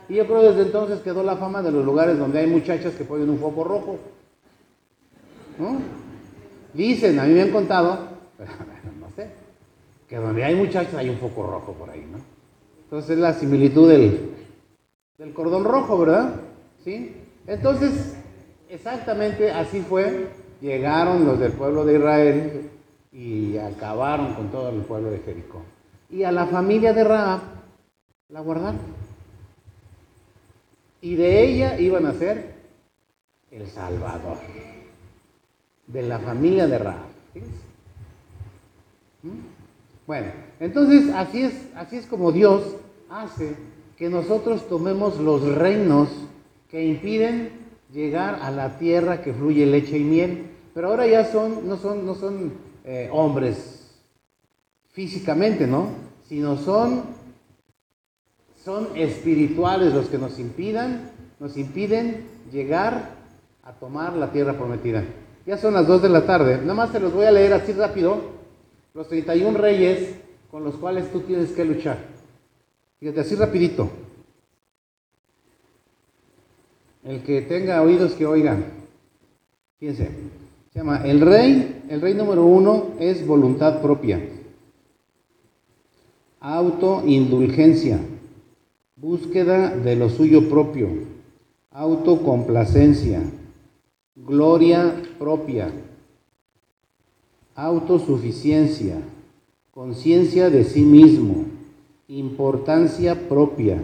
[0.10, 3.04] Y yo creo desde entonces quedó la fama de los lugares donde hay muchachas que
[3.04, 4.00] ponen un foco rojo.
[5.60, 5.78] ¿no?
[6.74, 8.08] Dicen, a mí me han contado,
[8.40, 8.50] pero
[9.00, 9.30] no sé,
[10.10, 12.18] que donde hay muchachos hay un foco rojo por ahí, ¿no?
[12.86, 14.32] Entonces es la similitud del,
[15.20, 16.34] del cordón rojo, ¿verdad?
[16.84, 17.16] ¿Sí?
[17.48, 18.16] Entonces,
[18.70, 20.28] exactamente así fue.
[20.62, 22.70] Llegaron los del pueblo de Israel
[23.12, 25.64] y acabaron con todo el pueblo de Jericó.
[26.10, 27.42] Y a la familia de Raab
[28.30, 28.80] la guardaron.
[31.02, 32.54] Y de ella iban a ser
[33.50, 34.38] el Salvador.
[35.88, 37.10] De la familia de Raab.
[39.24, 39.30] ¿Mm?
[40.08, 40.28] Bueno,
[40.60, 42.76] entonces así es, así es como Dios
[43.10, 43.56] hace
[43.98, 46.10] que nosotros tomemos los reinos
[46.72, 47.50] que impiden
[47.92, 50.46] llegar a la tierra que fluye leche y miel.
[50.74, 52.54] Pero ahora ya son, no son, no son
[52.86, 53.92] eh, hombres
[54.94, 55.90] físicamente, ¿no?
[56.28, 57.04] Sino son,
[58.64, 63.16] son espirituales los que nos impidan, nos impiden llegar
[63.64, 65.04] a tomar la tierra prometida.
[65.46, 66.58] Ya son las 2 de la tarde.
[66.62, 68.40] Nada más te los voy a leer así rápido.
[68.94, 70.16] Los 31 reyes
[70.50, 71.98] con los cuales tú tienes que luchar.
[73.00, 73.90] Fíjate, así rapidito.
[77.04, 78.66] El que tenga oídos que oigan.
[79.80, 80.10] Fíjense.
[80.72, 81.84] Se llama el rey.
[81.90, 84.22] El rey número uno es voluntad propia.
[86.40, 88.00] Autoindulgencia.
[88.96, 90.90] Búsqueda de lo suyo propio.
[91.72, 93.22] Autocomplacencia.
[94.16, 95.72] gloria propia,
[97.56, 98.98] autosuficiencia,
[99.72, 101.46] conciencia de sí mismo,
[102.08, 103.82] importancia propia,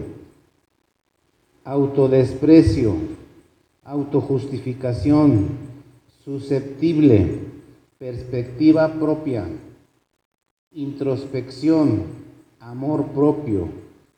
[1.68, 2.94] autodesprecio,
[3.84, 5.48] autojustificación,
[6.24, 7.40] susceptible,
[7.98, 9.46] perspectiva propia,
[10.72, 12.04] introspección,
[12.58, 13.68] amor propio,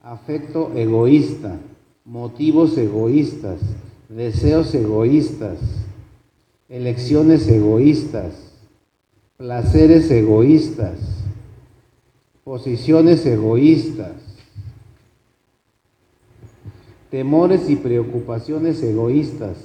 [0.00, 1.58] afecto egoísta,
[2.04, 3.58] motivos egoístas,
[4.08, 5.58] deseos egoístas,
[6.68, 8.32] elecciones egoístas,
[9.36, 11.00] placeres egoístas,
[12.44, 14.29] posiciones egoístas,
[17.10, 19.56] temores y preocupaciones egoístas,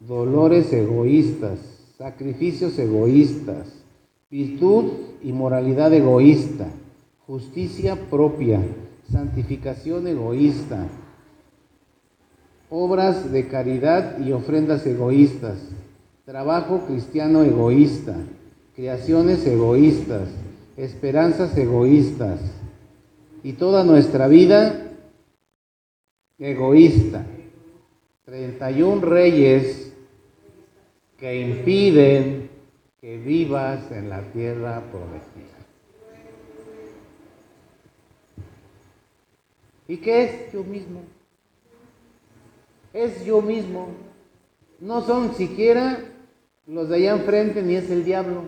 [0.00, 1.58] dolores egoístas,
[1.96, 3.68] sacrificios egoístas,
[4.30, 6.66] virtud y moralidad egoísta,
[7.26, 8.60] justicia propia,
[9.10, 10.88] santificación egoísta,
[12.70, 15.58] obras de caridad y ofrendas egoístas,
[16.24, 18.16] trabajo cristiano egoísta,
[18.74, 20.28] creaciones egoístas,
[20.76, 22.40] esperanzas egoístas.
[23.42, 24.89] Y toda nuestra vida
[26.40, 27.24] egoísta.
[28.24, 29.92] 31 reyes
[31.18, 32.48] que impiden
[33.00, 35.60] que vivas en la tierra prometida.
[39.88, 41.02] ¿Y qué es yo mismo?
[42.92, 43.88] Es yo mismo.
[44.78, 45.98] No son siquiera
[46.66, 48.44] los de allá enfrente ni es el diablo.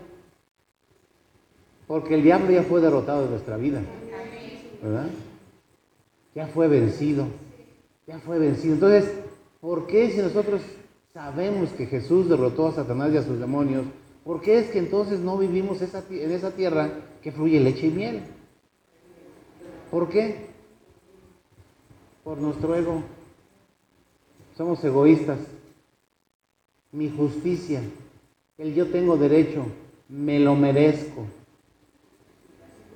[1.89, 3.83] Porque el diablo ya fue derrotado en nuestra vida.
[4.81, 5.09] ¿Verdad?
[6.35, 7.27] Ya fue vencido.
[8.13, 8.75] Ya fue vencido.
[8.75, 9.11] Entonces,
[9.61, 10.61] ¿por qué si nosotros
[11.13, 13.87] sabemos que Jesús derrotó a Satanás y a sus demonios,
[14.23, 16.91] ¿por qué es que entonces no vivimos en esa tierra
[17.23, 18.23] que fluye leche y miel?
[19.91, 20.47] ¿Por qué?
[22.23, 23.03] Por nuestro ego.
[24.57, 25.39] Somos egoístas.
[26.93, 27.81] Mi justicia,
[28.59, 29.65] el yo tengo derecho,
[30.11, 31.25] me lo merezco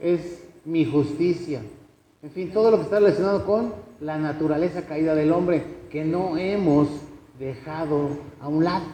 [0.01, 1.63] es mi justicia.
[2.23, 6.37] En fin, todo lo que está relacionado con la naturaleza caída del hombre, que no
[6.37, 6.89] hemos
[7.39, 8.87] dejado a un lado,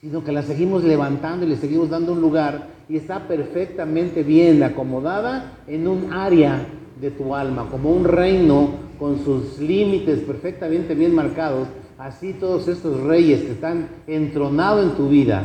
[0.00, 4.62] sino que la seguimos levantando y le seguimos dando un lugar y está perfectamente bien
[4.62, 6.66] acomodada en un área
[7.00, 11.68] de tu alma, como un reino con sus límites perfectamente bien marcados,
[11.98, 15.44] así todos estos reyes que están entronados en tu vida,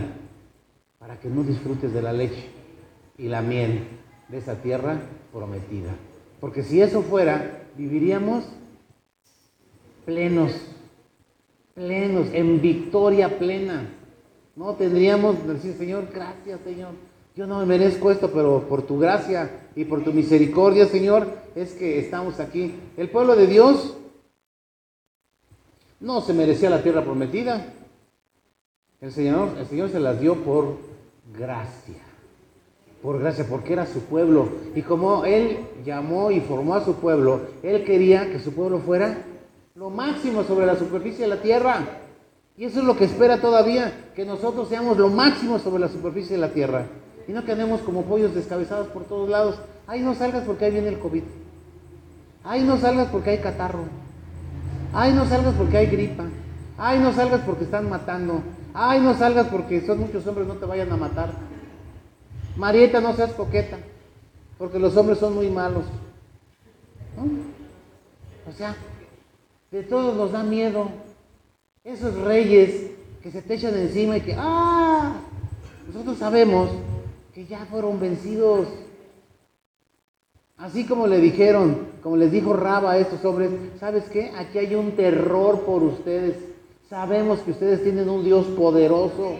[1.00, 2.46] para que no disfrutes de la leche
[3.18, 3.82] y la miel
[4.30, 5.00] de esa tierra
[5.34, 5.92] prometida.
[6.40, 8.44] Porque si eso fuera, viviríamos
[10.06, 10.52] plenos,
[11.74, 13.90] plenos, en victoria plena.
[14.56, 16.92] No tendríamos decir, Señor, gracias, Señor.
[17.36, 21.74] Yo no me merezco esto, pero por tu gracia y por tu misericordia, Señor, es
[21.74, 22.76] que estamos aquí.
[22.98, 23.96] El pueblo de Dios
[26.02, 27.74] no se merecía la tierra prometida.
[29.00, 30.78] El Señor, el Señor se las dio por
[31.34, 32.11] gracia
[33.02, 34.50] por gracia, porque era su pueblo.
[34.76, 39.26] Y como Él llamó y formó a su pueblo, Él quería que su pueblo fuera
[39.76, 41.80] lo máximo sobre la superficie de la tierra.
[42.58, 46.36] Y eso es lo que espera todavía, que nosotros seamos lo máximo sobre la superficie
[46.36, 46.86] de la tierra.
[47.28, 49.56] Y no que andemos como pollos descabezados por todos lados.
[49.88, 51.24] Ay, no salgas porque ahí viene el COVID.
[52.44, 53.86] Ay, no salgas porque hay catarro.
[54.94, 56.26] Ay, no salgas porque hay gripa.
[56.78, 58.42] Ay, no salgas porque están matando.
[58.74, 61.32] Ay, no salgas porque son muchos hombres, no te vayan a matar.
[62.56, 63.78] Marieta, no seas coqueta,
[64.58, 65.86] porque los hombres son muy malos.
[68.48, 68.76] O sea,
[69.72, 70.90] de todos nos da miedo.
[71.84, 72.92] Esos reyes
[73.24, 75.14] que se te echan encima y que, ¡ah!
[75.88, 76.70] Nosotros sabemos
[77.34, 78.68] que ya fueron vencidos.
[80.58, 83.50] Así como le dijeron, como les dijo Raba a estos hombres,
[83.80, 84.32] ¿sabes qué?
[84.36, 86.36] Aquí hay un terror por ustedes.
[86.88, 89.38] Sabemos que ustedes tienen un Dios poderoso,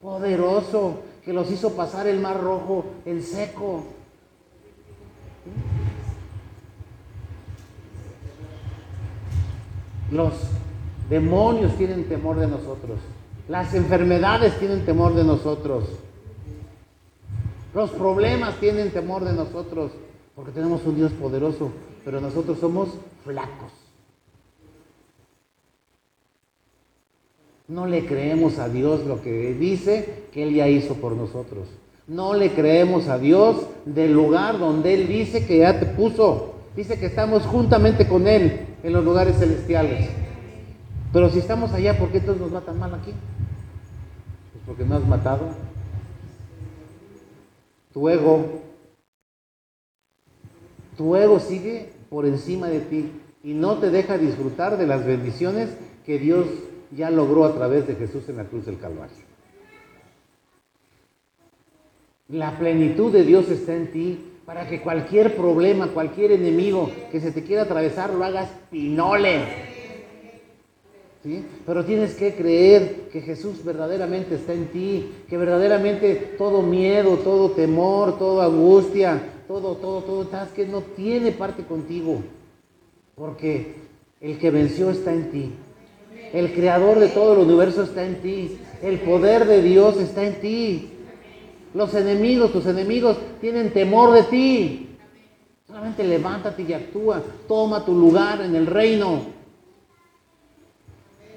[0.00, 3.84] poderoso que los hizo pasar el mar rojo en seco.
[10.10, 10.32] Los
[11.08, 12.98] demonios tienen temor de nosotros.
[13.48, 15.84] Las enfermedades tienen temor de nosotros.
[17.74, 19.92] Los problemas tienen temor de nosotros.
[20.34, 21.70] Porque tenemos un Dios poderoso.
[22.04, 22.88] Pero nosotros somos
[23.24, 23.81] flacos.
[27.72, 31.66] No le creemos a Dios lo que dice que Él ya hizo por nosotros.
[32.06, 36.52] No le creemos a Dios del lugar donde Él dice que ya te puso.
[36.76, 40.10] Dice que estamos juntamente con Él en los lugares celestiales.
[41.14, 43.12] Pero si estamos allá, ¿por qué entonces nos va tan mal aquí?
[44.52, 45.46] Pues porque no has matado.
[47.94, 48.44] Tu ego,
[50.98, 53.12] tu ego sigue por encima de ti
[53.42, 55.70] y no te deja disfrutar de las bendiciones
[56.04, 56.44] que Dios
[56.96, 59.16] ya logró a través de Jesús en la cruz del Calvario.
[62.28, 67.30] La plenitud de Dios está en ti para que cualquier problema, cualquier enemigo que se
[67.30, 69.72] te quiera atravesar, lo hagas pinole.
[71.22, 71.44] ¿Sí?
[71.64, 77.52] Pero tienes que creer que Jesús verdaderamente está en ti, que verdaderamente todo miedo, todo
[77.52, 82.22] temor, toda angustia, todo, todo, todo, que no tiene parte contigo,
[83.14, 83.74] porque
[84.20, 85.52] el que venció está en ti.
[86.32, 88.58] El creador de todo el universo está en ti.
[88.82, 90.90] El poder de Dios está en ti.
[91.74, 94.96] Los enemigos, tus enemigos, tienen temor de ti.
[95.66, 97.22] Solamente levántate y actúa.
[97.46, 99.20] Toma tu lugar en el reino.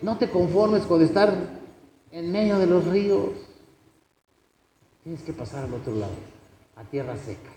[0.02, 1.34] No te conformes con estar
[2.12, 3.32] en medio de los ríos.
[5.04, 6.14] Tienes que pasar al otro lado,
[6.76, 7.52] a tierra seca,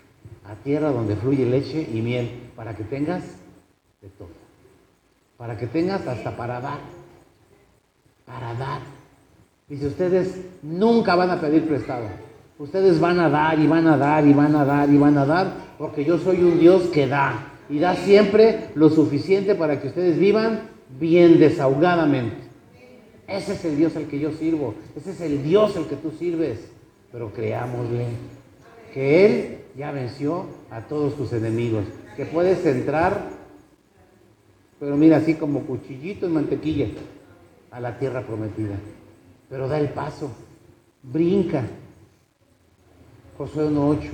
[0.45, 3.23] a tierra donde fluye leche y miel, para que tengas
[4.01, 4.29] de todo.
[5.37, 6.98] Para que tengas hasta para dar.
[8.29, 8.81] Para dar.
[9.67, 12.05] Dice, ustedes nunca van a pedir prestado.
[12.59, 15.25] Ustedes van a dar y van a dar y van a dar y van a
[15.25, 17.53] dar, porque yo soy un Dios que da.
[17.69, 20.61] Y da siempre lo suficiente para que ustedes vivan
[20.99, 22.37] bien desahogadamente.
[23.27, 24.75] Ese es el Dios al que yo sirvo.
[24.95, 26.71] Ese es el Dios al que tú sirves.
[27.11, 28.05] Pero creámosle
[28.93, 31.85] que Él ya venció a todos tus enemigos.
[32.15, 33.29] Que puedes entrar,
[34.79, 36.87] pero mira, así como cuchillito en mantequilla,
[37.71, 38.75] a la tierra prometida.
[39.49, 40.31] Pero da el paso,
[41.03, 41.63] brinca.
[43.37, 44.09] Josué 1.8.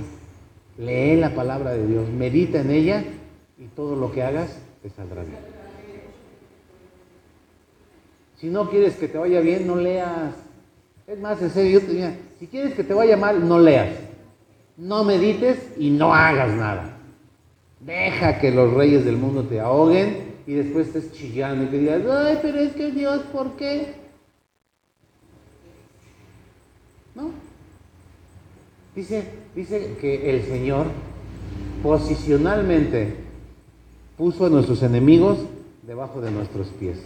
[0.78, 3.02] Lee la palabra de Dios, medita en ella
[3.58, 5.38] y todo lo que hagas te saldrá bien.
[8.36, 10.34] Si no quieres que te vaya bien, no leas.
[11.06, 13.96] Es más, en serio, yo si quieres que te vaya mal, no leas.
[14.76, 16.98] No medites y no hagas nada.
[17.80, 22.02] Deja que los reyes del mundo te ahoguen y después estés chillando y te digas,
[22.08, 23.94] ay, pero es que Dios, ¿por qué?
[27.14, 27.30] ¿No?
[28.94, 30.86] Dice, dice que el Señor
[31.82, 33.16] posicionalmente
[34.16, 35.38] puso a nuestros enemigos
[35.82, 36.98] debajo de nuestros pies.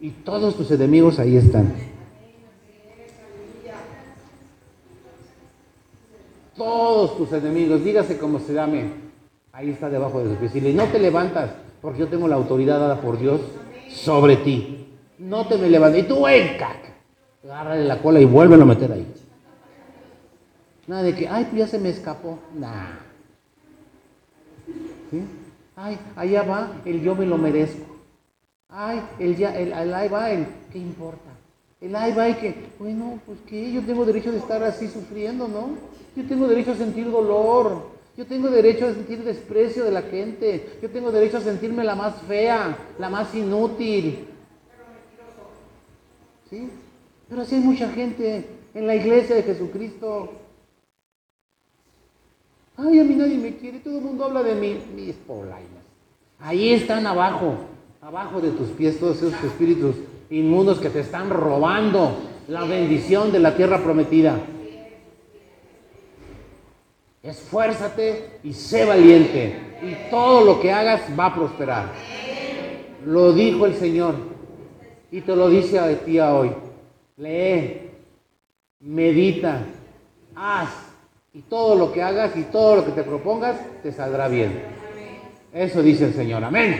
[0.00, 1.72] Y todos tus enemigos ahí están.
[6.56, 8.90] Todos tus enemigos, dígase como se llame,
[9.52, 10.64] ahí está debajo de tus pies.
[10.64, 11.50] Y no te levantas,
[11.84, 13.42] porque yo tengo la autoridad dada por Dios
[13.90, 14.88] sobre ti.
[15.18, 16.02] No te me levantes.
[16.02, 16.94] Y tú, ven, caca.
[17.44, 19.06] Agárrale la cola y vuélvelo a meter ahí.
[20.86, 22.38] Nada de que, ay, pues ya se me escapó.
[22.58, 23.00] Nah.
[25.76, 27.84] Ay, allá va el yo me lo merezco.
[28.70, 31.30] Ay, el ya, el, el ahí va el, ¿qué importa?
[31.82, 35.48] El ahí va y que, bueno, pues que yo tengo derecho de estar así sufriendo,
[35.48, 35.76] ¿no?
[36.16, 37.93] Yo tengo derecho a sentir dolor.
[38.16, 40.78] Yo tengo derecho a sentir desprecio de la gente.
[40.80, 44.26] Yo tengo derecho a sentirme la más fea, la más inútil.
[46.48, 46.70] ¿Sí?
[47.28, 50.32] Pero así hay mucha gente en la iglesia de Jesucristo.
[52.76, 54.78] Ay, a mí nadie me quiere, todo el mundo habla de mí.
[54.94, 55.84] Mis polainas.
[56.38, 57.56] Ahí están abajo,
[58.00, 59.96] abajo de tus pies todos esos espíritus
[60.30, 62.16] inmundos que te están robando
[62.48, 64.38] la bendición de la tierra prometida.
[67.24, 69.56] Esfuérzate y sé valiente.
[69.82, 71.86] Y todo lo que hagas va a prosperar.
[73.06, 74.14] Lo dijo el Señor.
[75.10, 76.52] Y te lo dice a ti hoy.
[77.16, 77.90] Lee,
[78.80, 79.62] medita,
[80.36, 80.68] haz.
[81.32, 84.62] Y todo lo que hagas y todo lo que te propongas te saldrá bien.
[85.52, 86.44] Eso dice el Señor.
[86.44, 86.78] Amén.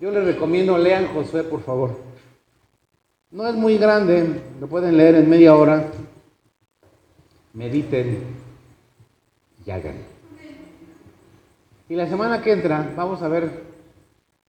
[0.00, 1.96] Yo les recomiendo, lean Josué, por favor.
[3.30, 5.84] No es muy grande, lo pueden leer en media hora
[7.56, 8.18] mediten
[9.64, 9.96] y hagan.
[11.88, 13.64] Y la semana que entra vamos a ver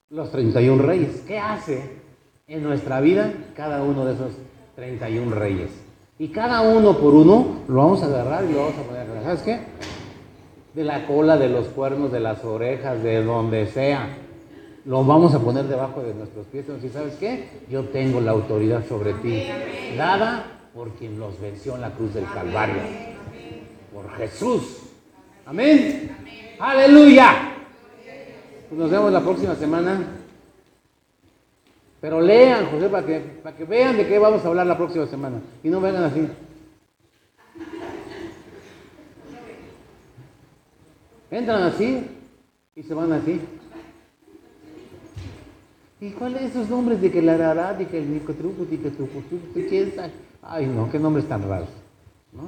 [0.10, 1.24] los 31 reyes.
[1.26, 1.90] ¿Qué hace
[2.48, 4.34] en nuestra vida cada uno de esos
[4.76, 5.72] 31 reyes?
[6.20, 9.42] Y cada uno por uno lo vamos a agarrar y lo vamos a poner, ¿sabes
[9.42, 9.60] qué?
[10.74, 14.10] De la cola, de los cuernos, de las orejas, de donde sea.
[14.86, 16.66] Lo vamos a poner debajo de nuestros pies.
[16.84, 17.48] Y ¿sabes qué?
[17.70, 19.48] Yo tengo la autoridad sobre ti.
[19.98, 22.84] Dada por quien los venció en la cruz del Calvario.
[23.92, 24.78] Por Jesús.
[25.48, 26.16] Amén.
[26.60, 27.56] Aleluya.
[28.70, 30.06] Pues nos vemos la próxima semana.
[32.00, 35.08] Pero lean, José, para que, para que vean de qué vamos a hablar la próxima
[35.08, 35.42] semana.
[35.64, 36.28] Y no vengan así.
[41.32, 42.08] Entran así
[42.76, 43.42] y se van así.
[46.00, 49.08] ¿Y cuáles esos nombres de que la rara, de que el micotruco, de que tu
[49.68, 50.27] ¿Quién sabe?
[50.50, 51.68] Ay, no, qué nombres tan raros.
[52.34, 52.44] ¿no?